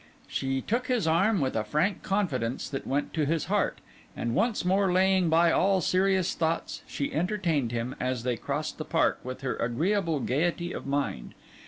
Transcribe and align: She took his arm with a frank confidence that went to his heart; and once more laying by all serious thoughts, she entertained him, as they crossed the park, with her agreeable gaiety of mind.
She 0.27 0.61
took 0.61 0.87
his 0.87 1.05
arm 1.05 1.39
with 1.41 1.55
a 1.55 1.63
frank 1.63 2.01
confidence 2.01 2.67
that 2.69 2.87
went 2.87 3.13
to 3.13 3.23
his 3.23 3.45
heart; 3.45 3.77
and 4.17 4.33
once 4.33 4.65
more 4.65 4.91
laying 4.91 5.29
by 5.29 5.51
all 5.51 5.79
serious 5.79 6.33
thoughts, 6.33 6.81
she 6.87 7.13
entertained 7.13 7.71
him, 7.71 7.95
as 7.99 8.23
they 8.23 8.35
crossed 8.35 8.79
the 8.79 8.83
park, 8.85 9.19
with 9.23 9.41
her 9.41 9.55
agreeable 9.57 10.19
gaiety 10.19 10.73
of 10.73 10.87
mind. 10.87 11.35